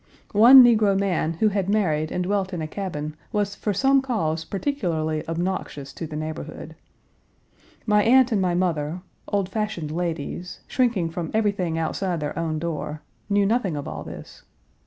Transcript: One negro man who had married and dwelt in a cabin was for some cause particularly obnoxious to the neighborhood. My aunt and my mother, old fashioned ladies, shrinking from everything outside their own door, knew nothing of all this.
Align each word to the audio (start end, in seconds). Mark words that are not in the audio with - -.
One 0.33 0.63
negro 0.63 0.97
man 0.99 1.33
who 1.33 1.49
had 1.49 1.69
married 1.69 2.11
and 2.11 2.23
dwelt 2.23 2.53
in 2.53 2.61
a 2.63 2.67
cabin 2.67 3.15
was 3.31 3.53
for 3.53 3.71
some 3.71 4.01
cause 4.01 4.43
particularly 4.43 5.23
obnoxious 5.27 5.93
to 5.93 6.07
the 6.07 6.15
neighborhood. 6.15 6.75
My 7.85 8.01
aunt 8.01 8.31
and 8.31 8.41
my 8.41 8.55
mother, 8.55 9.01
old 9.27 9.47
fashioned 9.47 9.91
ladies, 9.91 10.61
shrinking 10.67 11.11
from 11.11 11.29
everything 11.35 11.77
outside 11.77 12.19
their 12.19 12.35
own 12.39 12.57
door, 12.57 13.03
knew 13.29 13.45
nothing 13.45 13.75
of 13.75 13.87
all 13.87 14.03
this. 14.03 14.41